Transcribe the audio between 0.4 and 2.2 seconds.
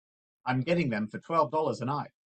I'm getting them for twelve dollars a night.